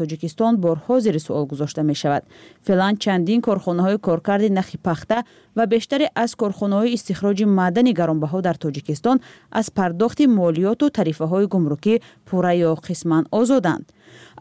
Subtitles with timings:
[0.00, 2.22] тоҷикистон борҳо зери суол гузошта мешавад.
[2.66, 5.18] Феълан чандин корхонаҳои коркарди нахи пахта
[5.56, 9.16] ва бештаре аз корхонаҳои истихроҷи маъдани гаронбаҳо дар тоҷикистон
[9.60, 11.94] аз пардохти молиёту тарифаҳои гумрукӣ
[12.28, 13.84] пурра ё қисман озоданд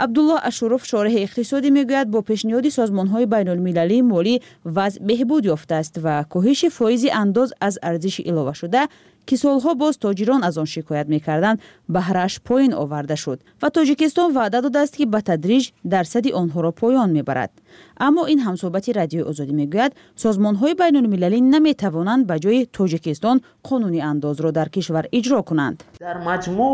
[0.03, 4.35] абдулло ашуров шориҳи иқтисодӣ мегӯяд бо пешниҳоди созмонҳои байнулмилалии молӣ
[4.75, 8.81] вазъ беҳбуд ёфтааст ва коҳиши фоизи андоз аз арзиши иловашуда
[9.29, 11.61] ки солҳо боз тоҷирон аз он шикоят мекарданд
[11.95, 17.51] баҳрааш поин оварда шуд ва тоҷикистон ваъда додааст ки ба тадриҷ дарсади онҳоро поён мебарад.
[18.07, 19.91] Аммо ин ҳамсоҳбати радиои озодӣ мегӯяд
[20.23, 23.37] созмонҳои байнулмилалӣ наметавонанд ба ҷои тоҷикистон
[23.67, 25.77] қонуни андозро дар кишвар иҷро кунанд.
[26.05, 26.73] Дар маҷмӯъ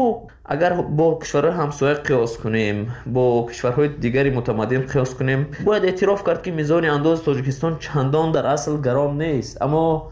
[0.54, 2.78] агар бо кишварҳои ҳамсоя қиёс кунем
[3.16, 5.48] با کشورهای دیگری متمدن قیاس کنیم.
[5.66, 9.62] باید اعتراف کرد که میزان انداز تاجیکستان چندان در اصل گرام نیست.
[9.62, 10.12] اما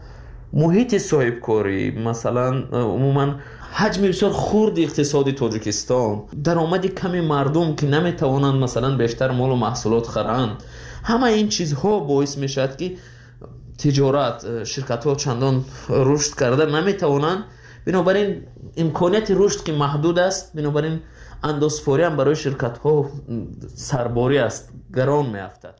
[0.52, 3.34] محیط صاحب کاری مثلا عموما
[3.72, 10.06] حجم بسیار خرد اقتصاد تاجیکستان درآمد کمی مردم که نمی‌توانند مثلا بیشتر مال و محصولات
[10.06, 10.62] خرند.
[11.04, 12.92] همه این چیزها باعث می‌شد که
[13.78, 17.44] تجارت شرکت ها چندان رشد کرده نمی‌توانند.
[17.86, 18.42] بنابراین
[18.76, 20.56] امکانیت رشد که محدود است.
[20.56, 21.00] بنابراین
[21.44, 22.94] ин андозпориам барои ширкатҳо
[23.76, 25.76] сарборӣ аст гарон меафтад.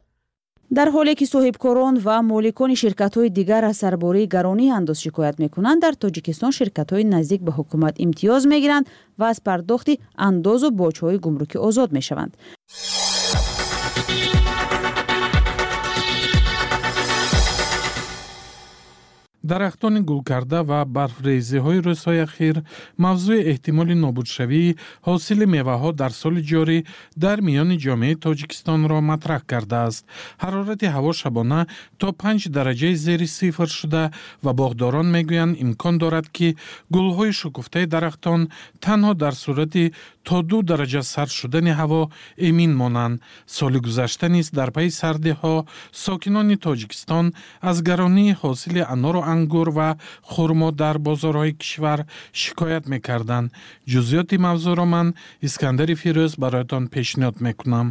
[0.70, 5.94] Дар ҳоле ки соҳибкорон ва моликони ширкатҳои дигар аз сарбории гаронии андоз шикоят мекунанд дар
[5.94, 8.86] тоҷикистон ширкатҳои наздик ба ҳукумат имтиёз мегиранд
[9.18, 12.32] ва аз пардохти андозу боҷҳои гумрукӣ озод мешаванд
[19.50, 22.56] дарахтони гулкарда ва барфрезиҳои рӯзҳои ахир
[23.04, 24.76] мавзӯи эҳтимоли нобудшавии
[25.08, 26.78] ҳосили меваҳо дар соли ҷорӣ
[27.24, 30.02] дар миёни ҷомеаи тоҷикистонро матраҳ кардааст.
[30.42, 31.60] Ҳарорати ҳаво шабона
[32.00, 34.04] то панҷ дараҷаи зери сифр шуда
[34.44, 36.48] ва боғдорон мегӯянд имкон дорад ки
[36.94, 38.40] гулҳои шукуфтаи дарахтон
[38.84, 39.84] танҳо дар сурати
[40.26, 42.02] то ду дараҷа сард шудани ҳаво
[42.48, 43.20] эмин монанд.
[43.56, 45.54] Соли гузашта низ дар пайи сардиҳо
[46.04, 47.26] сокинони тоҷикистон
[47.70, 49.88] аз гаронии ҳосили анору ангур ва
[50.30, 52.00] хурмо дар бозорҳои кишвар
[52.40, 53.52] шикоят мекарданд.
[53.90, 55.08] Ҷузъиёти мавзӯъро ман
[55.46, 57.88] искандари фирӯз бароятон пешниҳод мекунам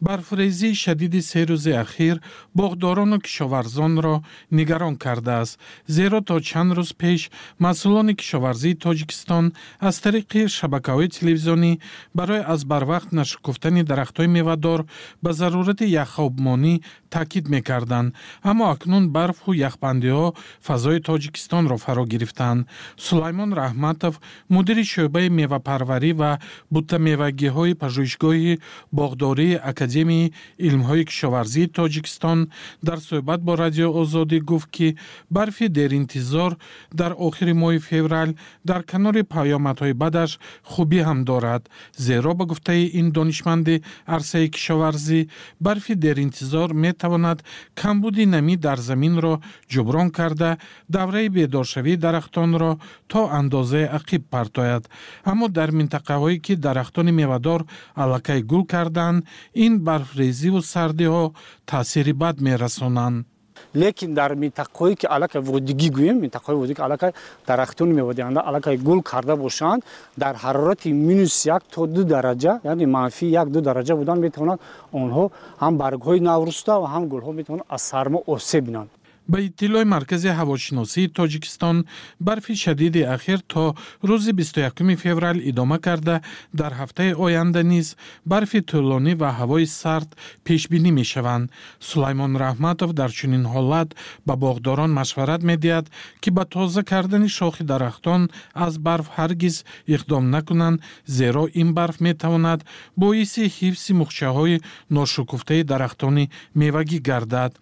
[0.00, 2.20] барфрезии шадиди се рӯзи ахир
[2.54, 5.58] боғдорону кишоварзонро нигарон кардааст.
[5.86, 11.72] Зеро то чанд рӯз пеш масъулони кишоварзии тоҷикистон аз тариқи шабакаҳои телевизионӣ
[12.14, 14.80] барои аз барвақт нашукуфтани дарахтҳои мевадор
[15.22, 16.74] ба зарурати яхобмонӣ
[17.10, 18.14] таъкид мекарданд.
[18.42, 22.66] Аммо акнун барфу яхбандиҳо фазои тоҷикистонро фаро гирифтанд.
[23.06, 24.14] Сулаймон раҳматов
[24.54, 26.30] мудири шӯъбаи мевапарварӣ ва
[26.72, 28.60] буттамевагиҳои пажӯҳишгоҳи
[28.98, 30.32] боғдории академияи
[30.68, 32.38] илмҳои кишоварзии тоҷикистон
[32.86, 34.88] дар суҳбат бо радиои озодӣ гуфт ки
[35.36, 36.52] барфи деринтизор
[37.00, 38.30] дар охири моҳи феврал
[38.70, 40.30] дар канори паёмадҳои бадаш
[40.70, 41.62] хубӣ ҳам дорад
[42.06, 43.76] зеро ба гуфтаи ин донишманди
[44.16, 45.20] арсаи кишоварзӣ
[45.66, 47.38] барфи деринтизор метавонад
[47.80, 49.34] камбуди намӣ дар заминро
[49.72, 50.50] ҷуброн карда
[50.96, 52.72] давраи бедоршавии дарахтонро
[53.10, 54.84] то андозае ақиб партояд.
[55.24, 57.60] Аммо дар минтақаҳое ки дарахтони мевадор
[57.94, 61.24] аллакай гул карданд ин барфрезиву сардиҳо
[61.66, 63.26] таъсири бад мерасонанд.
[63.74, 67.12] Лекин дар минтақаҳое ки аллакай водигӣ гӯем минтақаҳои водигӣ аллакай
[67.48, 69.82] дарахтони меводиҳанда аллакай гул карда бошанд
[70.22, 74.60] дар ҳарорати минус як то ду дараҷа яъне манфии як ду дараҷа будан метавонанд
[75.00, 75.24] онҳо
[75.62, 78.90] ҳам баргҳои навруста ва ҳам гулҳо метавонанд аз сармо осеб бинанд
[79.28, 81.76] ба иттилои маркази ҳавошиносии тоҷикистон
[82.20, 83.74] барфи шадиди ахир то
[84.08, 86.22] рӯзи 21 феврал идома карда
[86.52, 90.10] дар ҳафтаи оянда низ барфи тӯлонӣ ва ҳавои сард
[90.46, 91.50] пешбинӣ мешаванд.
[91.88, 93.90] Сулаймон раҳматов дар чунин ҳолат
[94.26, 95.86] ба боғдорон машварат медиҳад
[96.22, 98.22] ки ба тоза кардани шохи дарахтон
[98.66, 99.56] аз барф ҳаргиз
[99.94, 100.82] иқдом накунанд
[101.18, 102.60] зеро ин барф метавонад
[103.02, 104.62] боиси ҳифзи мухчаҳои
[104.96, 107.52] ношукуфтаи дарахтони мевагӣ гардад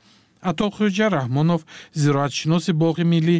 [0.50, 1.60] атохӯҷа раҳмонов
[2.02, 3.36] зироатшиноси боғи миллӣ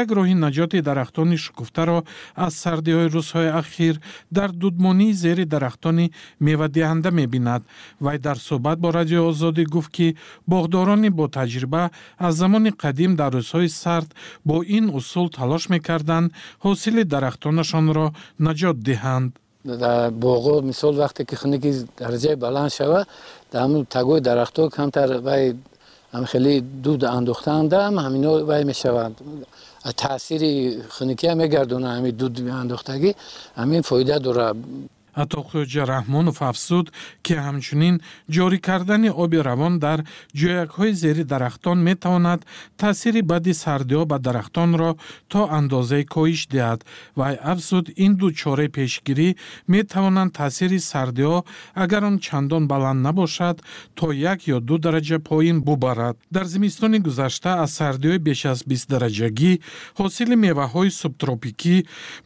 [0.00, 1.98] як роҳи наҷоти дарахтони шукуфтаро
[2.46, 3.94] аз сардиҳои рӯзҳои ахир
[4.36, 6.06] дар дудмонии зери дарахтони
[6.46, 7.62] мевадиҳанда мебинад.
[8.04, 10.08] Вай дар суҳбат бо радиои озодӣ гуфт ки
[10.52, 11.82] боғдорони ботаҷриба
[12.26, 14.10] аз замони қадим дар рӯзҳои сард
[14.48, 16.32] бо ин усул талош мекарданд
[16.64, 18.06] ҳосили дарахтонашонро
[18.46, 19.30] наҷот диҳанд.
[19.66, 23.06] Дар боғо мисол вақте ки хунуки дараҷаи баланд шавад
[23.52, 25.42] дар ҳамн тагои дарахтҳо камтар вай
[26.16, 29.20] هم خیلی دود اندوختند هم همینا وای می‌شوند.
[29.96, 30.42] تاثیر
[30.88, 33.14] خنکی هم میگردونه همین دود اندوختگی
[33.56, 34.54] همین فایده داره.
[35.22, 36.86] Атоқӯҷа раҳмонов афзуд
[37.24, 37.96] ки ҳамчунин
[38.34, 39.98] ҷорӣ кардани оби равон дар
[40.40, 42.40] ҷоякҳои зери дарахтон метавонад
[42.82, 44.90] таъсири бади сардиҳо ба дарахтонро
[45.32, 46.80] то андозае коҳиш диҳад.
[47.20, 49.28] Вай афзуд ин ду чораи пешгирӣ
[49.74, 51.38] метавонанд таъсири сардиҳо
[51.84, 53.56] агар он чандон баланд набошад
[53.98, 56.16] то як ё ду дараҷа поин бубарад.
[56.36, 59.52] Дар зимистони гузашта аз сардиҳои беш аз бист дараҷагӣ
[59.98, 61.76] ҳосили меваҳои субтропикӣ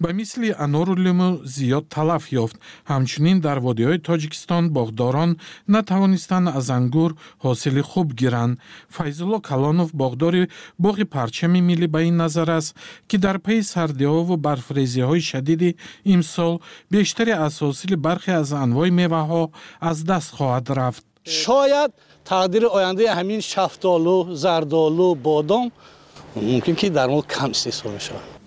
[0.02, 2.56] ба мисли анору лимӯ зиёд талаф ёфт
[2.90, 5.30] ҳамчунин дар водиҳои тоҷикистон боғдорон
[5.74, 7.10] натавонистанд аз ангур
[7.44, 8.58] ҳосили хуб гиранд.
[8.96, 10.48] Файзулло калонов боғдори
[10.84, 12.76] боғи парчами миллӣ ба ин назар аст
[13.08, 16.54] ки дар пайи сардиҳову барфрезиҳои шадиди имсол
[16.90, 19.42] бештари аз ҳосили бархе аз анвои меваҳо
[19.80, 21.04] аз даст хоҳад рафт.
[21.24, 21.90] Шояд
[22.30, 25.72] тақдири ояндаи ҳамин шафтолу зардолу бодом
[26.34, 28.39] мумкин ки дар мо кам истеҳсол мешавад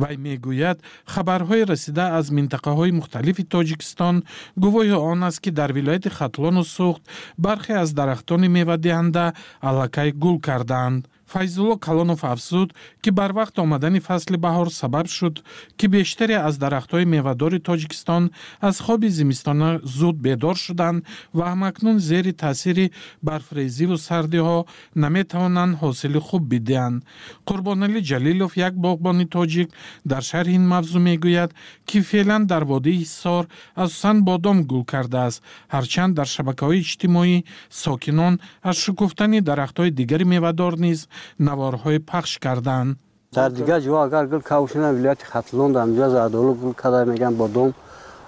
[0.00, 0.78] вай мегӯяд
[1.12, 4.16] хабарҳои расида аз минтақаҳои мухталифи тоҷикистон
[4.62, 7.02] гувоҳи он аст ки дар вилояти хатлону суғд
[7.44, 9.24] бархе аз дарахтони мевадиҳанда
[9.68, 11.02] аллакай гул кардаанд
[11.32, 12.68] файзулло калонов афзуд
[13.02, 15.36] ки барвақт омадани фасли баҳор сабаб шуд
[15.78, 18.22] ки бештаре аз дарахтҳои мевадори тоҷикистон
[18.68, 21.04] аз хоби зимистона зуд бедор шуданд
[21.36, 22.92] ва ҳамакнун зери таъсири
[23.22, 24.58] барфрезиву сардиҳо
[25.02, 27.04] наметавонанд ҳосили хуб бидиҳанд.
[27.48, 29.68] Қурбоналӣ ҷалилов як боғбони тоҷик
[30.10, 31.50] дар шарҳи ин мавзӯъ мегӯяд
[31.88, 33.44] ки феълан дар водии ҳисор
[33.82, 35.42] асосан бодом гул кардааст
[35.74, 37.36] ҳарчанд дар шабакаҳои иҷтимоӣ
[37.82, 38.34] сокинон
[38.68, 41.00] аз шукуфтани дарахтҳои дигари мевадор низ
[41.38, 42.98] наворҳое пахш карданд
[43.34, 47.74] дар дигар ҷо агар гул кавшина вилояти хатлон дамҷа зардолу гул када меган бодом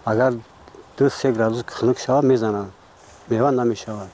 [0.05, 0.33] агар
[0.97, 2.71] ду се градус хунук шавад мезананд
[3.31, 4.11] мева намешавад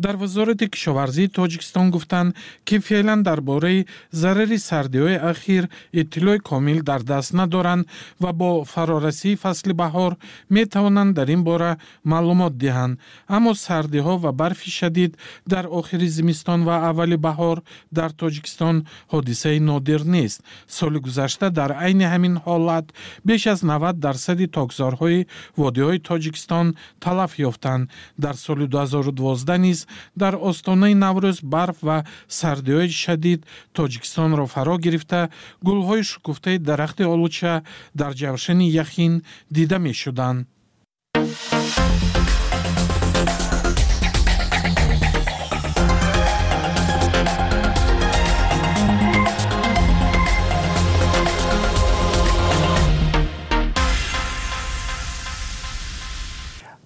[0.00, 7.00] дар вазорати кишоварзии тоҷикистон гуфтанд ки феълан дар бораи зарари сардиҳои ахир иттилои комил дар
[7.02, 7.86] даст надоранд
[8.22, 10.12] ва бо фарорасии фасли баҳор
[10.56, 11.72] метавонанд дар ин бора
[12.04, 12.98] маълумот диҳанд.
[13.36, 15.12] Аммо сардиҳо ва барфи шадид
[15.52, 17.58] дар охири зимистон ва аввали баҳор
[17.98, 18.76] дар тоҷикистон
[19.12, 20.38] ҳодисаи нодир нест.
[20.76, 22.86] Соли гузашта дар айни ҳамин ҳолат
[23.28, 25.26] беш аз 90 дарсади токзорҳои
[25.60, 26.66] водиҳои тоҷикистон
[27.04, 27.88] талаф ёфтанд.
[28.24, 29.86] Дар соли 2012 низ
[30.22, 31.98] дар остонаи наврӯз барф ва
[32.38, 33.40] сардиҳои шадид
[33.76, 35.20] тоҷикистонро фаро гирифта
[35.66, 37.54] гулҳои шукуфтаи дарахти олуча
[38.00, 39.12] дар ҷавшани яхин
[39.56, 40.40] дида мешуданд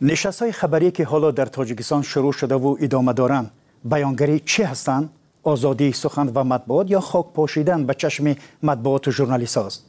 [0.05, 3.51] نشست های خبری که حالا در تاجیکستان شروع شده و ادامه دارند
[3.85, 5.11] بیانگری چه هستند؟
[5.43, 9.85] آزادی سخن و مطبوعات یا خاک پاشیدن به چشم مطبوعات و ژورنالیست است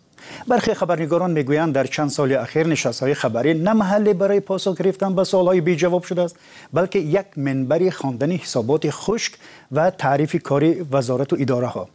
[0.47, 5.15] برخی خبرنگاران می‌گویند در چند سال اخیر نشست های خبری نه محلی برای پاسخ گرفتن
[5.15, 6.35] به سوال های بی جواب شده است
[6.73, 9.33] بلکه یک منبری خواندن حسابات خشک
[9.71, 11.87] و تعریف کاری وزارت و اداره ها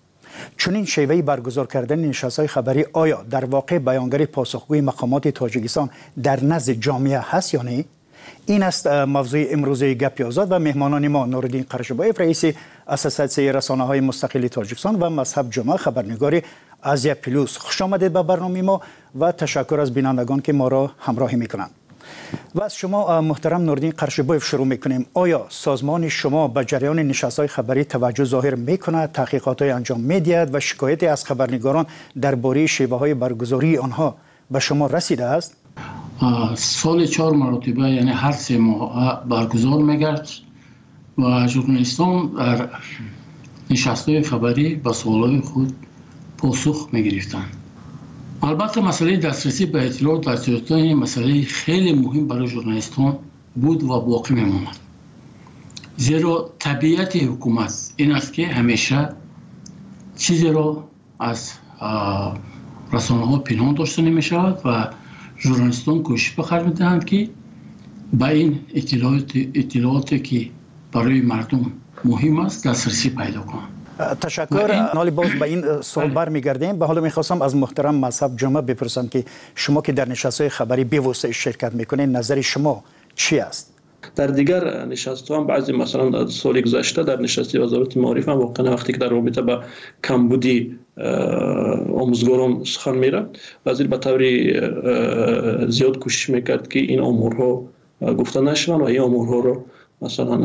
[0.59, 5.91] چنین شیوه برگزار کردن نشست های خبری آیا در واقع بیانگری پاسخگوی مقامات تاجیکستان
[6.23, 7.85] در نزد جامعه هست یا نه؟
[8.47, 12.45] این است موضوع امروزی گپ 11 و مهمانان ما نوردین قرشبایف رئیس
[12.89, 16.43] اسوسیاسیون رسانه های مستقل تاجیکستان و مذهب جمعه خبرنگاری
[16.83, 18.81] آسیا پلوس خوش آمدید به برنامه ما
[19.21, 21.71] و تشکر از بینندگان که ما را همراهی می‌کنند.
[22.55, 25.07] و از شما محترم نوردین قرشبایف شروع می‌کنیم.
[25.15, 30.61] آیا سازمان شما به جریان نشستهای خبری توجه ظاهر می‌کند؟ تحقیقات های انجام می‌دهد و
[30.61, 31.87] شکایتی از خبرنگاران
[32.21, 34.17] درباره شیوه های برگزاری آنها
[34.51, 35.60] به شما رسیده است؟
[36.55, 40.29] سال چهار مرتبه یعنی هر سه ماه برگزار میگرد
[41.19, 42.69] و جورنالیستان در
[43.71, 45.73] نشسته خبری به سوال خود
[46.39, 47.57] پاسخ می‌گرفتند.
[48.43, 53.19] البته مسئله دسترسی به اطلاعات در سیاستان مسئله خیلی مهم برای جورنالیستان
[53.57, 54.77] بود و باقی میماند.
[55.97, 59.09] زیرا طبیعت حکومت این است که همیشه
[60.17, 60.89] چیزی را
[61.19, 61.53] از
[62.93, 64.89] رسانه ها پنهان داشته نمی شود و
[65.41, 67.29] ژورنالیستان کوشش به خرج می‌دهند که
[68.13, 70.51] به این اطلاعات اطلاعاتی که
[70.93, 71.73] برای مردم
[72.05, 73.71] مهم است دسترسی پیدا کنند.
[74.21, 74.91] تشکر.
[74.95, 79.25] نالی باز به این سوال برمیگردیم به حالا می‌خواستم از محترم مذهب جمعه بپرسم که
[79.55, 83.75] شما که در نشست های خبری بیوسته شرکت می‌کنین نظر شما چی است؟
[84.17, 88.93] در دیگر نشست هم بعضی مثلا سالی گذشته در نشستی وزارت معارف هم واقعا وقتی
[88.93, 89.59] که در رابطه به
[90.05, 93.33] کمبودی Э, омӯзгорон сухан мерафт
[93.65, 97.51] вазир ба таври э, э, зиёд кӯшиш мекард ки ин омурҳо
[98.19, 99.55] гуфта нашаванд ва ин омурҳоро
[100.03, 100.43] масалан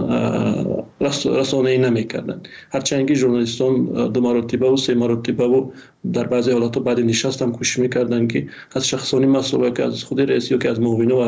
[1.40, 2.48] расонае намекарданд.
[2.74, 3.74] Ҳарчанги журналистон
[4.14, 5.60] ду маротибаву се маротибаву
[6.04, 8.40] дар баъзе ҳолатҳо баъди нишаст ҳам кӯшиш мекарданд ки
[8.78, 11.28] аз шахсони масъула ки аз худи рئیс ё ки аз муовина ва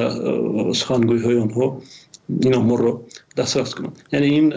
[0.80, 1.68] сухангӯйҳои онҳо
[2.48, 2.94] ин омурро
[3.36, 3.96] дастрас кунанд.
[4.12, 4.48] Яъне ин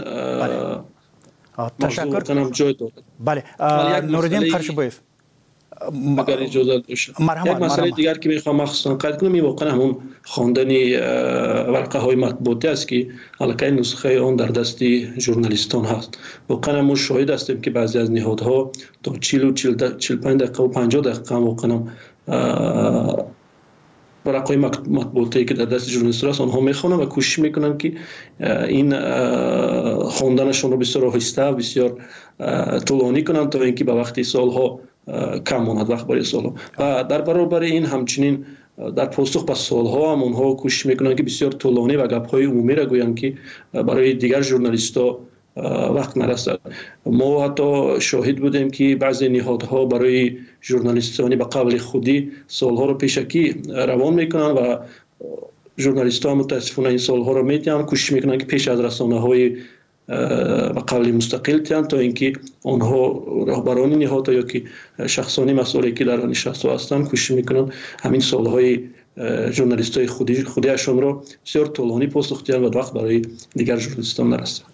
[1.80, 2.92] تشکر کنم جای دارد
[3.24, 3.44] بله
[4.00, 4.98] نوردین قرشبویف
[6.18, 7.12] اگر اجازه باشه
[7.46, 10.68] یک مسئله دیگر که می‌خوام مخصوصا قید کنم این واقعا همون خواندن
[11.70, 13.06] ورقه های مطبوعاتی است که
[13.40, 14.84] حلقه نسخه اون در دست
[15.18, 20.62] ژورنالیستان هست واقعا ما شاهد هستیم که بعضی از نهادها تا 40 و 45 دقیقه
[20.62, 21.82] و 50 دقیقه واقعا
[24.24, 24.56] варақҳои
[24.98, 27.88] матбуотие ки дар дасти журналистон аст онҳо мехонанд ва кӯшиш мекунанд ки
[28.80, 28.88] ин
[30.16, 31.90] хонданашонро бисёр оҳиста бисёр
[32.86, 34.80] тӯлонӣ кунанд то ин ки ба вақти солҳо
[35.48, 36.50] кам монад вақт барои солҳо.
[36.78, 38.44] Ва дар баробари ин ҳамчунин
[38.98, 43.14] дар посух ба солҳо ҳам онҳо кӯшиш мекунанд ки бисёр тӯлонӣ ва гапҳои умумиро гӯянд
[43.20, 43.28] ки
[43.88, 45.06] барои дигар журналистҳо
[45.94, 46.60] وقت نرسد.
[47.06, 53.62] ما حتی شاهد بودیم که بعضی نهادها برای ژورنالیستانی به قبل خودی سالها رو پیشکی
[53.68, 54.76] روان می‌کنن و
[55.78, 59.56] ژورنالیست ها متاسفانه این سالها رو می‌تونن کوشش می‌کنن که پیش از رسانه های
[60.76, 62.32] و قبل مستقل تیان تا اینکه
[62.64, 64.62] آنها رهبران نهاد یا که
[65.06, 68.80] شخصانی مسئولی که در نشست هستند کوشش می‌کنن همین سالهای
[69.50, 73.22] ژورنالیست های خودی خودیشون رو بسیار طولانی پاسخ و وقت برای
[73.54, 74.69] دیگر ژورنالیستان نرسند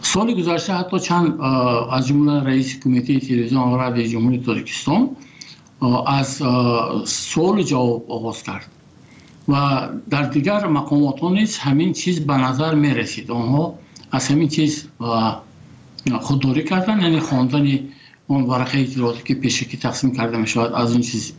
[0.00, 1.40] سال گذشته حتی چند
[1.92, 5.10] از جمله رئیس کمیته تلویزیون و رادیو جمهوری تاجیکستان
[6.06, 6.42] از
[7.04, 8.66] سوال جواب آغاز کرد
[9.48, 13.74] و در دیگر مقامات نیز همین چیز به نظر می رسید آنها
[14.12, 14.88] از همین چیز
[16.20, 17.78] خودداری کردن یعنی خواندن
[18.26, 21.32] اون ورقه اطلاعاتی که پیشکی تقسیم کرده می شود از این چیز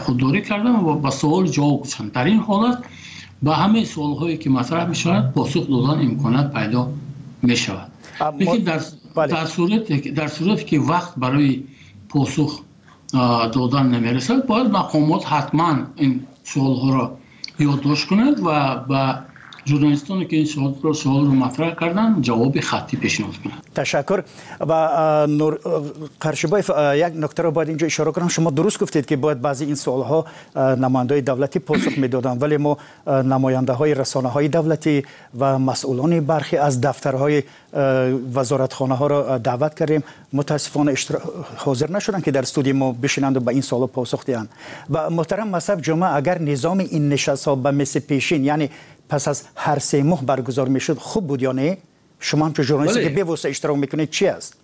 [0.00, 2.78] خودداری کردن و با سوال جواب گفتن در این حالت
[3.42, 6.90] با همه سوال هایی که مطرح می شود پاسخ دادن امکانات پیدا
[7.42, 7.90] мешавад.
[9.14, 11.66] Дар сурате ки вақт барои
[12.08, 12.62] посух
[13.12, 17.06] додан намерасад бояд мақомот ҳатман ин суолҳоро
[17.58, 19.02] ёддошт кунанд ва ба
[19.70, 24.22] ژورنالیستانی که این سوال رو سوال رو مطرح کردن جواب خطی پیشنهاد کنند تشکر.
[24.60, 25.58] و نور
[26.20, 28.28] قرشبایف یک نکته رو باید اینجا اشاره کنم.
[28.28, 32.78] شما درست گفتید که باید بعضی این سوال ها نماینده دولتی پاسخ می‌دادن ولی ما
[33.06, 35.02] نماینده های رسانه های دولتی
[35.38, 37.42] و مسئولان برخی از دفترهای
[38.34, 40.02] وزارتخانه ها را دعوت کردیم.
[40.32, 40.94] متاسفانه.
[41.56, 44.48] حاضر نشدن که در استودیو ما بشینند و به این سوال پاسخ دهند.
[44.90, 48.70] و محترم مصب جمعه اگر نظام این نشست ها به مثل پیشین یعنی
[49.10, 51.78] پس از هر سه ماه برگزار می‌شد خوب بود یا نه؟
[52.20, 54.59] شما هم که ژورنالیستی که به اشتراک می‌کنید چی است؟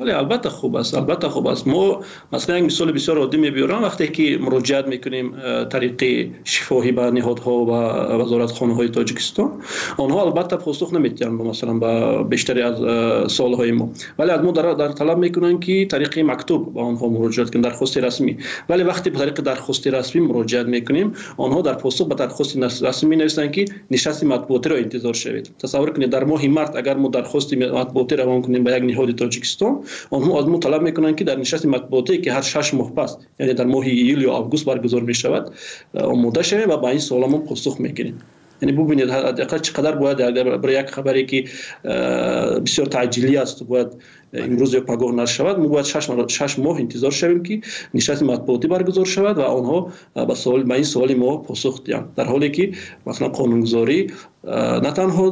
[0.00, 1.66] вале албатта хуб аст албатта хуб аст.
[1.66, 7.10] Мо масалан як мисоли бисёр оддӣ мебиёрам вақте ки муроҷиат мекунем э, тариқи шифоҳӣ ба
[7.12, 7.80] ниҳодҳо ва
[8.20, 9.60] вазоратхонаҳои тоҷикистон.
[9.98, 13.92] Онҳо албатта посух наметиҳанд масалан ба бештаре аз э, суолҳои мо.
[14.18, 18.32] Вале аз мо дар талаб мекунанд ки тариқи мактуб ба онҳо муроҷиат кунем дархости расмӣ.
[18.68, 22.56] Вале вақте ба тариқи дархости расмӣ муроҷиат мекунем онҳо дар посух ба дархости
[22.88, 25.50] расмӣ менависанд ки нишасти матбуотиро интизор шавед.
[25.60, 29.84] Тасаввур кунед дар моҳи март агар мо дархости матбуотӣ равон кунем ба як ниҳоди тоҷикистон
[30.10, 33.54] آنها از ما طلب می‌کنند که در نشست مطبوعاتی که هر شش ماه پس یعنی
[33.54, 35.52] در ماه ایول یا آگوست برگزار می شود
[35.94, 38.18] آماده شویم و با این سوال ما پاسخ می‌گیریم.
[38.62, 40.18] یعنی ببینید حداقل چقدر باید
[40.60, 41.44] برای یک خبری که
[42.64, 43.88] بسیار تعجیلی است باید
[44.32, 47.62] имрӯз ё пагоҳ нашавад мо бояд шаш моҳ интизор шавем ки
[47.94, 49.78] нишасти матбуотӣ баргузор шавад ва онҳо
[50.70, 52.06] ба ин суоли мо посух диҳанд.
[52.16, 52.64] Дар ҳоле ки
[53.06, 53.98] масалан қонунгузорӣ
[54.84, 55.26] на танҳо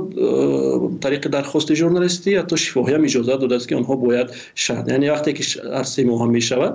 [1.05, 4.29] тариқи дархости журналистӣ ҳатто шифоҳиям иҷозат додааст ки онҳо бояд
[4.65, 5.43] шаҳн яъне вақте ки
[5.77, 6.75] ҳар се моҳа мешавад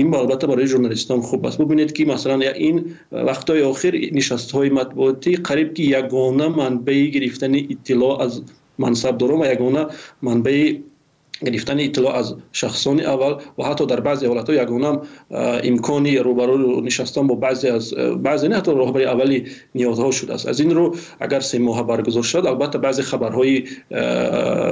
[0.00, 1.58] ин албатта барои журналистон хуб аст.
[1.62, 2.76] Бубинед ки масалан ин
[3.28, 8.42] вақтҳои охир нишастҳои матбуотӣ қариб ки ягона манбаи гирифтани иттилоъ аз
[8.80, 9.86] از منصبداران و یگانه
[10.22, 10.74] منبع
[11.46, 14.98] گرفتن اطلاع از شخصان اول و حتی در بعضی حالت ها یگانه
[15.64, 20.46] امکانی روبرو نشستن با بعضی از بعضی نه حتی راهبری اولی نیازها شده است.
[20.46, 23.64] از این رو اگر سه ماه برگزار شد البته بعضی خبرهای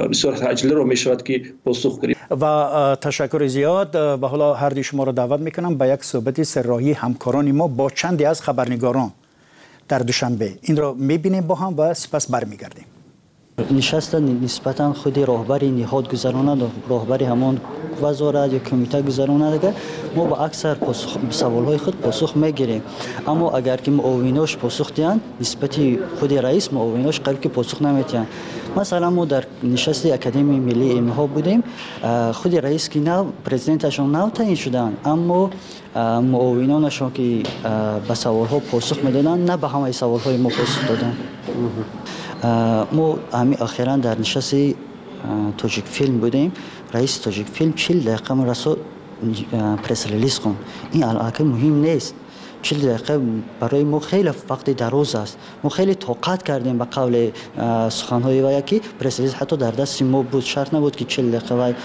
[0.09, 1.99] بسیار تعجیلی رو می شود که پاسخ
[2.41, 3.95] و تشکر زیاد.
[3.95, 7.51] و حالا هر دی شما رو دعوت می‌کنم به یک صحبت سرراهی همکاران
[13.71, 17.57] نشست نسبتا خود راهبری نهاد گذراند راهبری همون
[18.01, 19.73] وزارت یا کمیته گذراند که
[20.15, 20.77] ما با اکثر
[21.29, 22.81] سوال های خود پاسخ می‌گیریم.
[23.27, 25.79] اما اگر که معاوناش پاسخ دیان نسبت
[26.19, 28.27] خود رئیس معاوناش قریب که پاسخ نمیتیان
[28.77, 31.63] مثلا ما در نشست اکادمی ملی ها بودیم.
[32.33, 35.49] خود رئیس که نو پرزیدنتشون نو تعیین شدن اما
[36.21, 37.43] معاونانشون که
[38.07, 41.13] به سوال ها پاسخ می‌دادن نه به همه سوال های ما پاسخ دادن
[42.43, 44.75] мо ҳамин ахиран дар нишасти
[45.57, 46.51] тоҷикфилм будем.
[46.93, 48.77] Раиси тоҷикфилм чил дақиқа расо
[49.83, 50.55] пресс-релиз кун
[50.93, 52.15] ин алакӣ муҳим нест.
[52.61, 55.37] Чил дақиқа барои мо хеле вақти дароз аст.
[55.63, 57.33] Мо хеле тоқат кардем ба қавли
[57.89, 59.33] суханҳои вая ки пресс-релиз.
[59.33, 60.43] Ҳатто дар дасти мо буд.
[60.43, 61.75] Шарт набуд ки чил дақиқа вай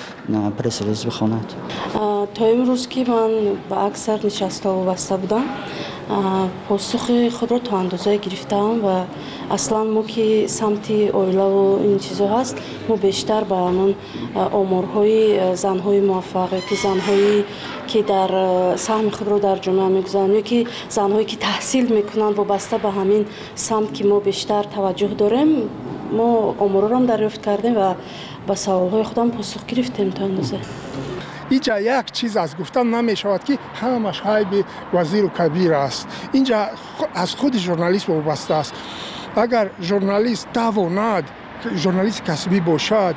[0.58, 1.48] пресс-релиз бихонад.
[2.34, 5.44] То имрӯз ки ман ба аксар нишастҳо вобаста будам
[6.68, 9.06] посухи худро то андозае гирифтаам ва
[9.50, 12.56] аслан мо ки самти оилаву ин чизо ҳаст
[12.88, 13.94] мо бештар ба ҳамон
[14.60, 17.44] оморҳои занҳои муваффақ ёки занҳои
[17.90, 18.30] ки дар
[18.86, 20.58] саҳми худро дар ҷомеа мегузаранд ёки
[20.96, 23.22] занҳое ки таҳсил мекунанд вобаста ба ҳамин
[23.66, 25.50] самт ки мо бештар таваҷҷӯҳ дорем
[26.18, 26.28] мо
[26.64, 27.90] оморҳоро дарёфт кардем ва
[28.46, 30.58] ба саволҳои худам посух гирифтем то андоза
[31.50, 36.08] инҷа як чиз аз гуфтан намешавад ки ҳамаш ҳайби вазиру кабир аст.
[36.32, 36.70] Инҷа
[37.14, 38.74] аз худи журналист вобаста аст.
[39.36, 41.24] Агар журналист тавонад
[41.82, 43.16] журналисти касбӣ бошад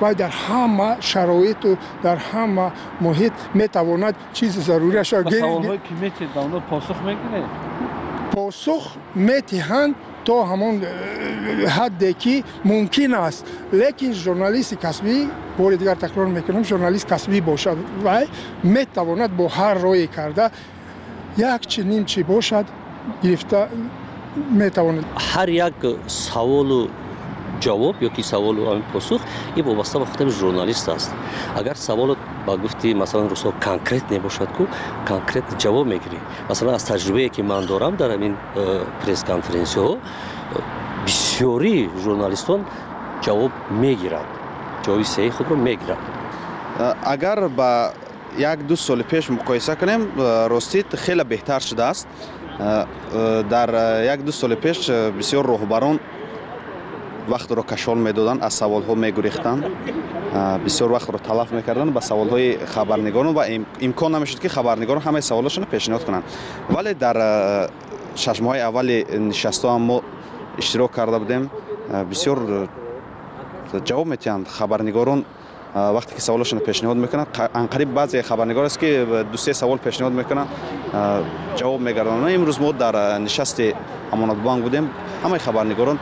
[0.00, 2.66] ва дар ҳама шароиту дар ҳама
[3.00, 5.22] муҳит метавонад чизи заруриашро
[8.34, 8.84] посух
[9.30, 9.94] метиҳанд
[10.28, 12.34] то ҳамон э, ҳадде ки
[12.70, 13.40] мумкин аст.
[13.80, 15.16] Лекин журналисти касбӣ
[15.58, 18.16] бори дигар такрор мекунам журналист касбӣ бошад ва
[18.76, 20.50] метавонад бо ҳар рое карда
[21.54, 22.66] як чи ним чи бошад
[23.22, 23.60] гирифта
[24.62, 25.04] метавонад.
[25.30, 25.74] Ҳар як
[26.06, 26.90] саволу
[27.61, 29.21] ҷавоб ёки саволу ҳамин посух
[29.55, 31.11] ин вобаста ба хотами журналист аст
[31.55, 34.67] агар саволо ба гуфти масалан русо конкрет мебошад ку
[35.07, 39.97] конкрет ҷавоб мегирӣ масалан аз таҷрибае ки ман дорам дар ҳамин э, пресс-конференсияҳо
[41.05, 42.65] бисёрии журналистон
[43.25, 44.29] ҷавоб мегиранд
[44.83, 46.03] ҷавоби сеҳи худро мегиранд
[47.13, 47.93] агар ба
[48.37, 50.01] як ду соли пеш муқоиса кунем
[50.53, 52.07] ростӣ хеле беҳтар шудааст
[53.53, 53.69] дар
[54.13, 54.77] як ду соли пеш
[55.19, 55.99] бисёр роҳбарон
[57.27, 59.63] вақтро кашон медоданд аз саволҳо мегурехтанд
[60.63, 63.45] бисёр вақтро талаф мекарданд ба саволҳои хабарнигорон ва
[63.79, 66.23] имкон намешуд ки хабарнигорон ҳамаи саволҳошро пешниҳод кунанд
[66.69, 67.17] вале дар
[68.15, 70.01] шашмоҳои аввали нишастоам мо
[70.57, 71.49] иштирок карда будем
[72.09, 72.67] бисёр
[73.87, 75.25] ҷавоб метиҳанд хабарнигорон
[75.74, 80.48] вақте ки саволашонро пешниҳод мекунанд анқариб баъзе хабарнигор аст ки дусе савол пешниҳод мекунанд
[81.56, 83.74] ҷавоб мегардонанд имрӯз мо дар нишасти
[84.12, 84.90] амонатбонк будем.
[85.22, 85.98] Ҳамаи хабарнигорон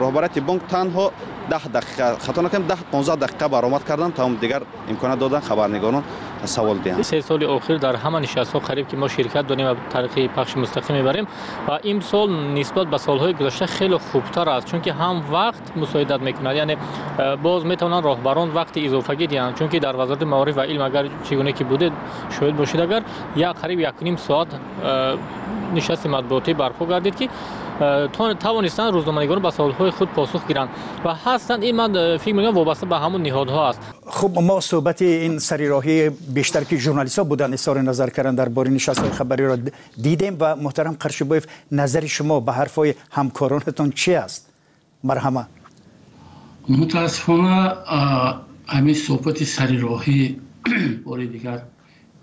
[0.00, 1.12] роҳбарияти бонк танҳо
[1.50, 6.02] даҳ дақиқа хато накунем даҳ понздаҳ дақиқа баромад карданд тамом дигар имконият доданд хабарнигорон
[6.44, 9.74] سوال دهند سه سال اخیر در همان نشست ها قریب که ما شرکت داریم و
[9.90, 11.26] تاریخ پخش مستقیم می‌بریم
[11.68, 16.20] و این امسال نسبت به سالهای گذشته خیلی خوبتر است چون که هم وقت مساعدت
[16.20, 16.76] می‌کنند یعنی
[17.42, 21.52] باز می‌تونن راهبران وقت اضافه دیان، چون که در وزارت معارف و علم اگر چگونه
[21.52, 21.90] که بوده
[22.40, 23.02] شاید باشید اگر
[23.36, 24.48] یا قریب یک نیم ساعت
[25.74, 27.28] نشست مطبوعاتی برپا گردید که
[28.40, 30.68] توانستن روزنامه‌نگاران به سوال‌های خود پاسخ گیرند
[31.04, 31.62] و هستند.
[31.62, 33.80] این من فکر می‌کنم وابسته به همون نهادها است.
[34.06, 38.70] خب ما صحبت این سری راهی بیشتر که ژورنالیست‌ها بودن اظهار نظر کردن در باره
[38.70, 39.58] نشست خبری را
[40.02, 44.48] دیدیم و محترم قرشبایف نظر شما به حرف‌های همکارانتون چی است؟
[45.04, 45.46] مرحمه.
[46.68, 47.72] متاسفانه
[48.66, 50.40] همین صحبت سری راهی
[51.04, 51.62] بار دیگر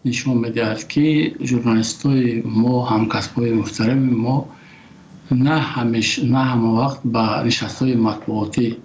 [0.06, 4.50] نشون می‌دهد که ژورنالیست‌های ما همکسب‌های محترم ما
[5.32, 8.78] نه همیش نه همه وقت با نشست های مطبوعاتی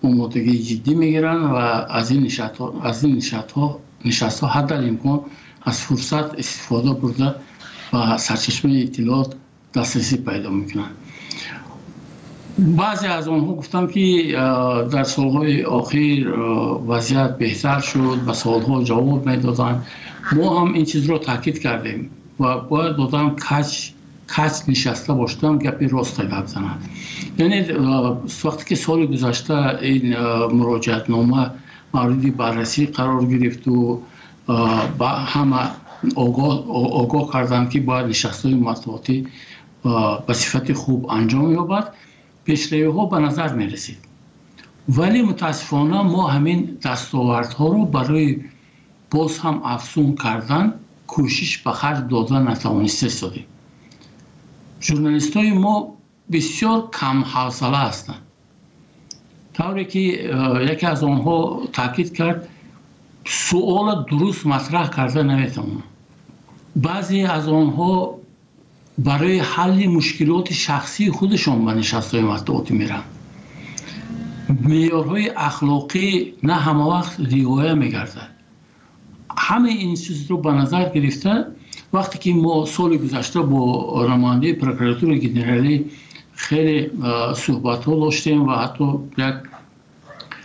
[0.00, 1.54] اومدگی جدی می‌گیرن و
[1.90, 5.20] از این نشست ها, از این نشست ها, نشست ها حد امکان
[5.62, 7.34] از فرصت استفاده برده
[7.92, 9.34] و سرچشمه اطلاعات
[9.74, 10.90] دسترسی پیدا می‌کنن.
[12.58, 14.32] بعضی از آنها گفتم که
[14.92, 16.28] در سالهای آخر
[16.88, 19.82] وضعیت بهتر شد و سالها جواب می‌دادن
[20.32, 23.90] ما هم این چیز رو تاکید کردیم و باید دادم کچ
[24.36, 26.88] کس نشسته باشتم گپ راست گپ زند
[27.38, 27.62] یعنی
[28.44, 31.50] وقتی که سال گذشته این مراجعت نامه
[31.94, 34.00] مورد بررسی قرار گرفت و
[34.98, 35.70] با همه
[36.14, 39.26] آگاه, آگاه کردم که باید نشست های مطبوعاتی
[40.26, 41.92] به صفت خوب انجام یابد.
[42.44, 43.96] پیشروی ها به نظر می رسید
[44.88, 48.44] ولی متاسفانه ما همین دستاوردها رو برای
[49.10, 50.74] باز هم افزون کردن
[51.06, 53.44] کوشش به خرج دادن نتوانسته سادیم
[54.86, 55.76] журналистҳои мо
[56.34, 58.22] бисёр камҳавсала ҳастанд.
[59.56, 61.36] Тавре ки э, яке аз онҳо
[61.78, 62.40] таъкид кард
[63.46, 65.88] суола дуруст матраҳ карда наметавонанд
[66.86, 67.92] баъзе аз онҳо
[69.08, 73.10] барои ҳалли мушкилоти шахсии худашон ба нишастҳои матбуотӣ мераванд
[74.70, 76.08] меъёрҳои ахлоқӣ
[76.48, 78.30] на ҳамавақт риоя мегардад.
[79.46, 81.34] Ҳамаи ин чизро ба назар гирифта
[81.94, 85.90] وقتی که ما سال گذشته با رمانده پرکراتور گنرالی
[86.32, 86.90] خیلی
[87.36, 88.84] صحبت ها داشتیم و حتی
[89.18, 89.34] یک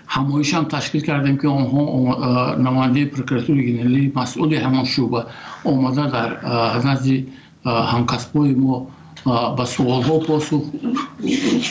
[0.07, 5.25] همایش هم تشکیل کردیم که آنها نماینده پرکراتور گنرالی مسئول همان شعبه
[5.65, 7.23] آمده در نزد
[7.65, 8.88] همکسبای ما
[9.57, 10.63] به سوال ها پاسخ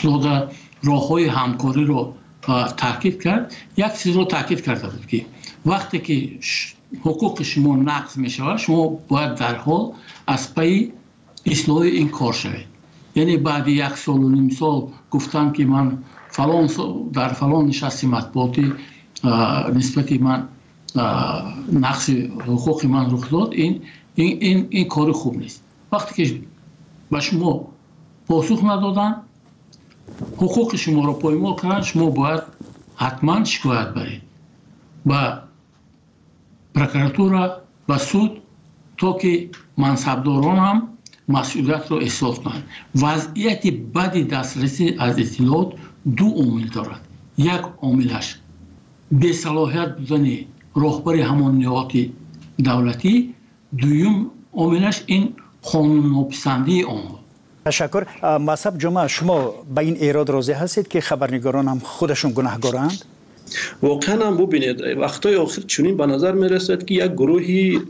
[0.03, 0.47] داده
[0.83, 2.13] راه های همکاری رو
[2.77, 3.53] تاکید کرد.
[3.77, 5.25] یک چیز رو تاکید کرده بود که
[5.65, 6.29] وقتی که
[7.01, 9.91] حقوق شما نقض می شود شما باید در حال
[10.27, 10.91] از پی
[11.45, 12.65] اصلاح این کار شوید.
[13.15, 15.97] یعنی بعد یک سال و نیم سال گفتم که من
[16.29, 16.69] فلان
[17.13, 18.73] در فلان نشستی مطبوعاتی
[19.73, 20.47] نسبتی من
[21.73, 22.09] نقص
[22.47, 23.81] حقوق من رخ داد این
[24.15, 25.63] این این, این کار خوب نیست.
[25.91, 26.41] وقتی که
[27.11, 27.67] به شما
[28.27, 29.15] پاسخ ندادن
[30.37, 32.41] حقوق شما رو پایمال کردن شما باید
[32.95, 34.21] حتما شکایت برید؟
[35.05, 35.48] به
[36.78, 37.42] прокуратура
[37.88, 38.30] ва суд
[38.96, 39.32] то ки
[39.76, 40.78] мансабдорон ҳам
[41.36, 42.64] масъулиятро эҳсос кунанд
[43.02, 45.68] вазъияти бади дастрасӣ аз иттилоот
[46.18, 47.02] ду омил дорад
[47.38, 48.26] як омилаш
[49.22, 50.36] бесалоҳият будани
[50.82, 52.02] роҳбари ҳамон ниҳоти
[52.66, 53.14] давлатӣ
[53.82, 54.16] дуюм
[54.64, 55.22] омилаш ин
[55.70, 57.16] қонуннописандии онҳо
[57.64, 58.04] ташаккур
[58.48, 59.38] мазҳаб ҷумъа шумо
[59.74, 62.98] ба ин эрод розӣ ҳастед ки хабарнигорон ҳам худашон гунаҳгоранд
[63.81, 67.81] واقعا هم ببینید وقتای آخر چنین به نظر می‌رسد که یک گروهی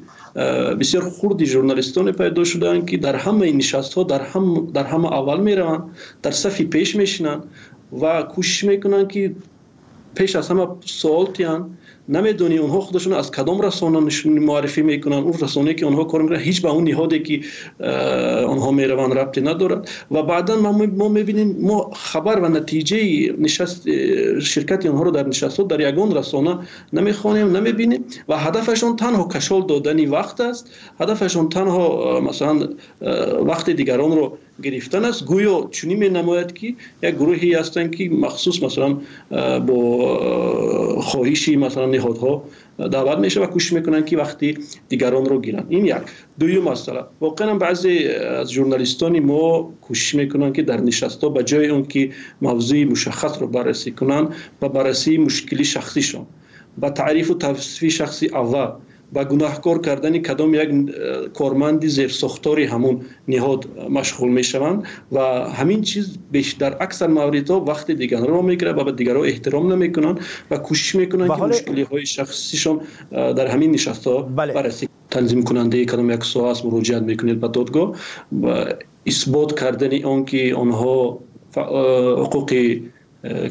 [0.79, 5.39] بسیار خوردی ژورنالیستان پیدا شدن که در همه نشست ها در هم در همه اول
[5.39, 5.83] می‌روند
[6.21, 7.39] در صفی پیش میشینن
[8.01, 9.35] و کوشش می‌کنن که
[10.15, 11.77] پیش از همه سوال تیان
[12.09, 15.17] نمی‌دونی اونها خودشون از کدام رسانه معرفی می‌کنن.
[15.17, 17.39] اون رسانه که اونها کار می‌کنن هیچ به اون نهادی که
[18.43, 19.89] اونها می‌روند ربطی ندارد.
[20.11, 20.55] و بعدا
[20.97, 22.97] ما می‌بینیم ما خبر و نتیجه
[23.37, 23.89] نشست
[24.39, 26.57] شرکت اونها رو در نشست در یگان رسانه
[26.93, 28.05] نمی‌خوانیم نمی‌بینیم.
[28.27, 30.71] و هدفشون تنها کشال دادنی وقت است.
[30.99, 32.69] هدفشون تنها مثلا
[33.45, 35.25] وقت دیگران رو گرفتن است.
[35.25, 36.67] گویا چونی می نماید که
[37.03, 38.97] یک گروهی هستند که مخصوص مثلا
[39.59, 42.43] با خواهشی مثلا نهادها
[42.91, 44.57] دعوت میشه و کوشش می‌کنن که وقتی
[44.89, 45.65] دیگران رو گیرن.
[45.69, 45.95] این یک.
[46.39, 47.03] دویم مسئله.
[47.21, 52.09] واقعا بعضی از ژورنالیستان ما کوشش می‌کنن که در نشستا به جای اون که
[52.41, 54.27] موضوع مشخص رو بررسی کنن
[54.61, 56.25] و بررسی مشکلی شخصیشون
[56.77, 58.71] با تعریف و توصیف شخصی اول.
[59.14, 60.68] ба гунаҳкор кардани кадом як
[61.38, 62.94] корманди зерсохтори ҳамон
[63.32, 63.60] ниҳод
[63.98, 64.78] машғул мешаванд
[65.14, 65.24] ва
[65.58, 66.06] ҳамин чиз
[66.62, 70.18] дар аксар мавридҳо вақти дигарро мегирад ва ба дигарҳо эҳтиром намекунанд
[70.50, 72.76] ва кӯшиш мекунанд ки мушкилиҳои шахсишон
[73.38, 74.14] дар ҳамин нишастҳо
[74.58, 77.88] барраси танзимкунандаи кадом як соҳа аст муроҷиат мекунед ба додгоҳ
[78.44, 78.54] ва
[79.12, 80.96] исбот кардани он ки онҳо
[82.22, 82.62] ҳуқуқи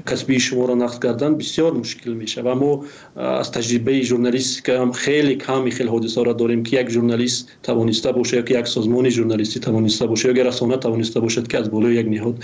[0.06, 2.72] касби шуморо нақд кардан бисёр мушкил мешавад ва мо
[3.16, 8.54] аз таҷрибаи журналистика ҳам хеле ками хел ҳодисаро дорем ки як журналист тавониста бошад ки
[8.54, 12.36] як созмони журналистӣ тавониста бошад ё расона тавониста бошад ки аз болои як ниҳод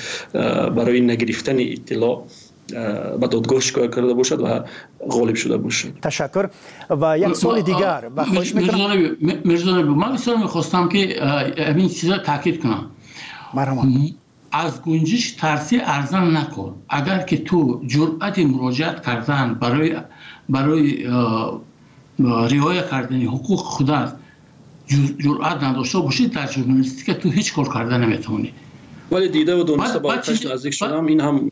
[0.77, 2.23] барои нагирифтани иттилоъ
[3.17, 4.65] ба додгоҳ шикоят карда бошад ва
[4.99, 6.49] ғолиб шуда бошад ташаккур
[6.89, 8.91] ва як соли дигар ба хоҳиш мекунам
[9.43, 11.01] мирзонаби ман бисёр мехостам ки
[11.69, 12.91] ҳамин чиза таъкид кунам
[13.53, 13.85] марҳамат
[14.54, 16.74] از گنجش ترسی ارزان نکن.
[16.88, 19.96] اگر که تو جرأت مراجعت کردن برای
[20.48, 21.06] برای
[22.50, 24.12] رعایت کردن حقوق خودت
[25.18, 26.46] جرأت نداشته باشی در
[27.06, 28.52] که تو هیچ کار کردن نمی‌تونی.
[29.12, 31.50] ولی دیده و دونسته با آتش نزدیک شدم این هم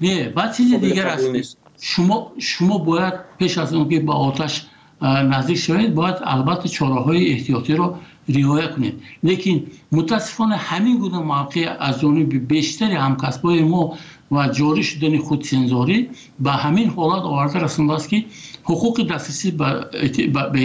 [0.00, 4.66] نه بعد چیز دیگر است شما شما باید پیش از اون که با آتش
[5.02, 7.96] نزدیک شوید باید البته چاره های احتیاطی رو
[8.28, 8.94] риоя кунед.
[9.24, 13.82] Лекин мутаассифона ҳамин гуна мавқеъ аз ҷониби бештари ҳамкасбои мо
[14.30, 15.98] ва ҷорӣ шудани худсензорӣ
[16.44, 18.18] ба ҳамин ҳолат оварда расондааст ки
[18.68, 19.68] ҳуқуқи дастрасӣ ба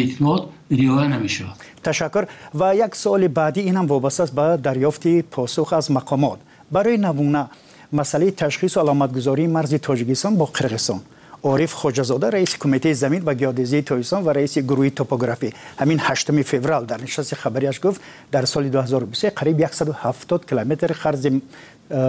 [0.04, 1.58] иттилоот риоя намешавад.
[1.84, 2.26] Ташаккур.
[2.54, 6.40] Ва як суоли баъдӣ инам вобаста аст ба дарёфти посух аз мақомот.
[6.72, 7.48] Барои намуна
[7.92, 11.00] масъалаи ташхису аломатгузории марзи тоҷикистон бо қирғизистон
[11.48, 15.54] عارف خوجزاده رئیس کمیته زمین و گیاه‌دوزی تویسان و رئیس گروه توپوگرافی.
[15.80, 21.32] همین 8 فوریه در نشست خبریش گفت در سال 2023 قریب 170 کیلومتر خرج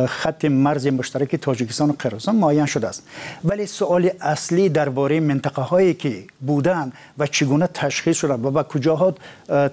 [0.07, 3.03] خط مرز مشترک تاجیکستان و قرغیزستان معین شده است.
[3.45, 9.15] ولی سوال اصلی درباره منطقه هایی که بودند و چگونه تشخیص شده و به کجاها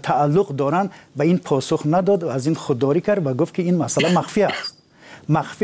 [0.04, 3.78] تعلق دارند به این پاسخ نداد و از این خودداری کرد و گفت که این
[3.78, 4.75] مسئله مخفی است.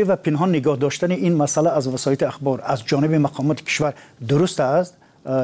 [0.02, 3.94] و پنهان نگاه داشتن این مسئله از وسایت اخبار از جانب مقامات کشور
[4.28, 4.96] درست است؟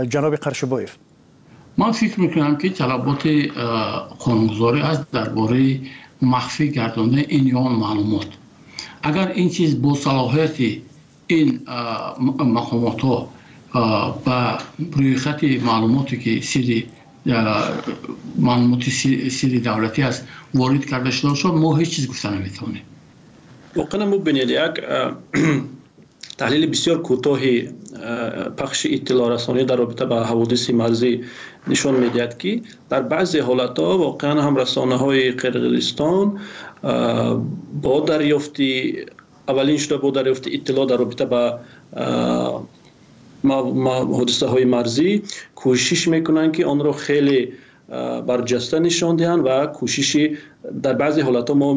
[0.09, 0.97] جناب قرشبایف
[1.79, 3.27] من فکر می‌کنم که طلبات
[4.19, 5.81] قانونگذاری است درباره
[6.23, 8.27] مخفی گردانده این یا معلومات.
[9.03, 10.79] اگر این چیز با صلاحیت
[11.27, 11.61] این
[12.39, 13.29] مقامات ها
[14.25, 14.59] با
[14.93, 16.87] روی خط معلوماتی که سری
[18.39, 18.83] معلومات
[19.31, 22.83] سری دولتی است وارد کرده شده شد ما هیچ چیز گفته نمی‌تونیم.
[23.79, 24.75] воқеан мубинед як
[26.41, 27.57] таҳлили бисёр кӯтоҳи
[28.59, 31.13] пахши иттилоорасонӣ дар робита ба ҳаводиси марзӣ
[31.71, 32.53] нишон медиҳад ки
[32.91, 36.27] дар баъзе ҳолатҳо воқеан ҳам расонаҳои қирғизистон
[37.85, 38.71] бо дарёфти
[39.51, 41.43] аввалин шуда бо дарёфти иттилоъ дар робита ба
[44.19, 45.09] ҳодисаҳои марзӣ
[45.61, 47.41] кӯшиш мекунанд ки онро хеле
[47.89, 50.25] барҷаста нишон диҳанд ва кӯшиши
[50.85, 51.69] дар баъзе ҳолатҳо мо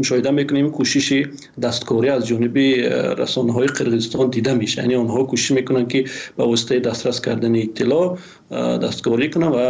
[0.00, 1.20] мушоҳида мекунем кӯшиши
[1.64, 2.82] дасткорӣ аз ҷониби э,
[3.22, 4.84] расонаҳои қирғизистон дида мешавад.
[4.84, 6.00] Яъне онҳо кӯшиш мекунанд ки
[6.38, 9.68] ба воситаи дастрас кардани иттилоъ э, дасткорӣ кунанд ва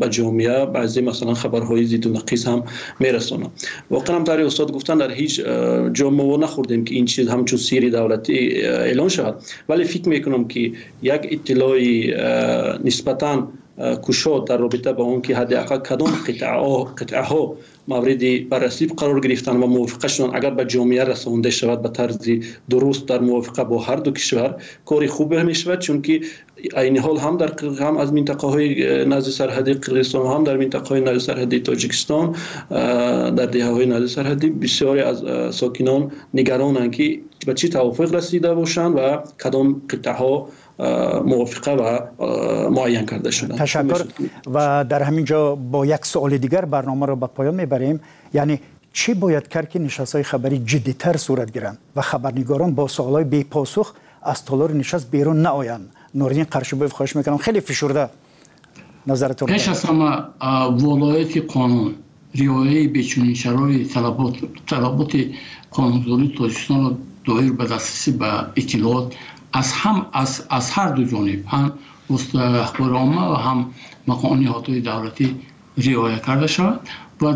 [0.00, 2.60] ба ҷомеа баъзе масалан хабарҳои зидду нақис ҳам
[3.02, 3.52] мерасонанд.
[3.94, 5.44] Воқеан ҳамтари устод гуфтан дар ҳеҷ э,
[5.98, 8.36] ҷо мо нахӯрдем ки ин чиз ҳамчун сирри давлатӣ
[8.92, 9.34] эълон шавад.
[9.68, 10.62] Вале фикр мекунам ки
[11.02, 11.92] як иттилои
[12.86, 13.38] нисбатан
[13.80, 19.66] Э, кушод дар робита ба он ки ҳаддиақал кадом қитъаҳо мавриди баррасӣ қарор гирифтан ва
[19.66, 24.12] мувофиқа шудан агар ба ҷомеа расонда шавад ба тарзи дуруст дар мувофиқа бо ҳар ду
[24.12, 24.50] кишвар
[24.84, 26.14] кори хубе мешавад чунки
[26.74, 27.50] айни ҳол ҳам дар
[27.82, 33.48] ҳам аз минтақаҳои э, назди сарҳади қирғизистон ҳам дар минтақаҳои назди сарҳади тоҷикистон э, дар
[33.56, 35.18] деҳаҳои назди сарҳадӣ бисёре аз
[35.60, 36.02] сокинон
[36.38, 37.06] нигаронанд ки
[37.46, 39.08] ба чӣ тавофиқ расида бошанд ва
[39.42, 40.34] кадом қитъаҳо
[40.78, 43.54] به موافقه و معین کرده شده.
[43.54, 44.02] تشکر.
[44.54, 48.00] و در همین جا با یک سوال دیگر برنامه را به پایان می‌بریم.
[48.34, 48.60] یعنی
[48.92, 53.24] چی باید کرد که نشست های خبری جدیتر صورت گیرند و خبرنگاران با سوال های
[53.24, 57.36] بی پاسخ از تالار نشست بیرون نآیند؟ نوردین قرشبویف خواهش می‌کنم.
[57.36, 58.08] خیلی فشرده.
[59.06, 60.22] نظرتون پیش از همه
[60.84, 61.94] ولایت قانون
[62.34, 64.34] ریایه بچونین شرایط طلبات
[64.66, 65.16] طلبات
[65.70, 69.14] قانونگذاری تاجیکستان را دایر به دسترسی به اطلاعات
[69.52, 71.72] از هم از, از هر دو جانب هم
[72.34, 73.70] اخبار عامه و هم
[74.06, 75.36] مقام های دولتی
[75.78, 76.80] رعایت کرده شود
[77.22, 77.34] و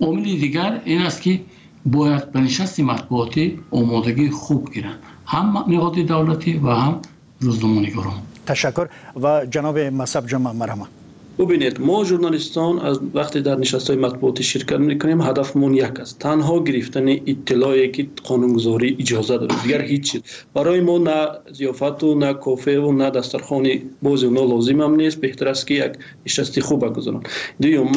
[0.00, 1.40] عامل دیگر این است که
[1.86, 4.98] باید به نشست مطبوعاتی آمادگی خوب گیرند.
[5.26, 7.00] هم نهاد دولتی و هم
[7.40, 8.14] روزنامه‌نگاران.
[8.46, 8.88] تشکر.
[9.22, 10.88] و جناب مصب جمع مرحمت
[11.38, 16.18] ببینید ما ژورنالیستان از وقتی در نشست های مطبوعاتی شرکت می‌کنیم هدفمون یک است.
[16.18, 20.20] تنها گرفتن اطلاعی که قانونگذاری اجازه داره دیگر هیچ
[20.54, 23.68] برای ما نه زیافت و نه کافه و نه دسترخوان
[24.02, 25.20] باز اونا لازم هم نیست.
[25.20, 25.92] بهتر است که یک
[26.26, 27.20] نشستی خوب بگذارن.
[27.62, 27.92] دوم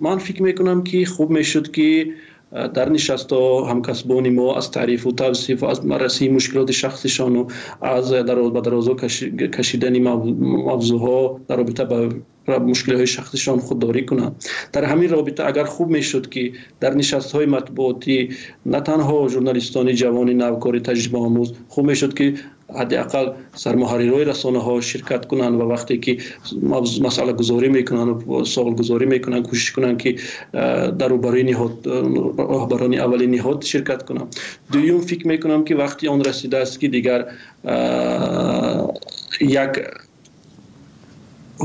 [0.00, 2.06] من فکر می‌کنم که خوب می‌شد که
[2.74, 3.32] در نشست
[3.68, 7.48] همکسبان ما از تعریف و توصیف و از مرسی مشکلات شخصشان و
[7.82, 8.94] از دراز به درازا
[9.52, 9.98] کشیدن
[10.38, 11.84] موضوع ها در رابطه
[12.48, 14.44] با مشکل های شخصشان خودداری کنند.
[14.72, 18.28] در همین رابطه اگر خوب می‌شد که در نشست های مطبوعاتی
[18.66, 22.34] نه تنها ژورنالیستان جوان نوکار تجربه آموز خوب می‌شد که
[22.74, 26.18] حداقل سرمحررای رسانه ها شرکت کنند و وقتی که
[27.02, 30.14] مسئله گذاری می‌کنن و سوال گذاری می‌کنن کوشش کنن که
[30.98, 31.86] در برای نهاد
[32.38, 34.26] راهبران اولی نهاد شرکت کنن
[34.72, 37.26] دوم فکر می‌کنم که وقتی آن رسیده است که دیگر
[39.40, 39.70] یک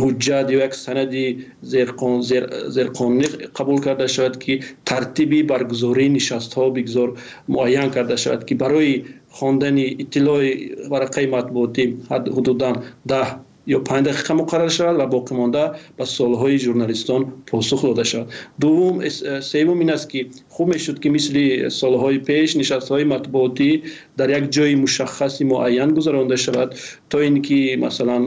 [0.01, 1.25] ҳуҷҷат ё як санади
[2.75, 3.27] зерқонунӣ
[3.58, 4.53] қабул карда шавад ки
[4.89, 7.10] тартиби баргузории нишастҳо бигзор
[7.56, 8.93] муайян карда шавад ки барои
[9.38, 10.49] хондани иттилои
[10.91, 11.84] варақаи матбуотӣ
[12.36, 12.75] ҳудудан
[13.12, 13.27] даҳ
[13.75, 15.63] ё панҷ дақиқа муқаррар шавад ва боқӣ монда
[15.97, 18.27] ба суолҳои журналистон посух дода шавад.
[18.62, 19.10] Дуввум э,
[19.51, 20.19] севум ин аст ки
[20.53, 23.71] хуб мешуд ки мисли э, солҳои пеш нишастҳои матбуотӣ
[24.17, 26.69] дар як ҷои мушаххаси муайян гузаронда шавад
[27.10, 28.23] то ин ки масалан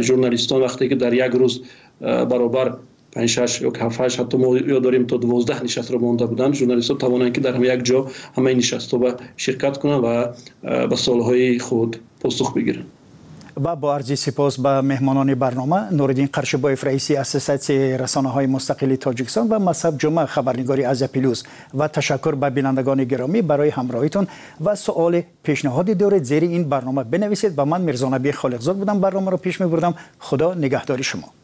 [0.00, 1.62] ژورنالیستان وقتی که در یک روز
[2.00, 2.74] برابر
[3.12, 6.52] 5 6 یا 7 8 حتی ما یاد داریم تا 12 نشست رو مونده بودن
[6.52, 11.96] ژورنالیست توانند که در یک جا همه نشست ها شرکت کنند و به سالهای خود
[12.20, 12.86] پاسخ بگیرند.
[13.56, 19.58] و با عرضی سپاس به مهمانان برنامه نوردین قرشبایف اساسیاسیون رسانه های مستقلی تاجیکستان و
[19.58, 24.26] مصب جمعه خبرنگاری از پیلوز و تشکر به بینندگان گرامی برای همراهیتون
[24.64, 27.54] و سوال پیشنهادی دارید زیر این برنامه بنویسید.
[27.56, 29.94] و من مرزا نبی خالقزاد بودم برنامه رو پیش میبردم.
[30.18, 31.41] خدا نگهداری شما.